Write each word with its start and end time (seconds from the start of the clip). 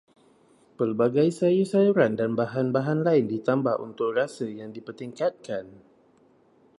Pelbagai 0.81 1.29
sayur-sayuran 1.39 2.13
dan 2.19 2.31
bahan-bahan 2.39 2.99
lain 3.07 3.25
ditambah 3.33 3.75
untuk 3.87 4.09
rasa 4.19 4.45
yang 4.59 4.69
dipertingkatkan 4.75 5.65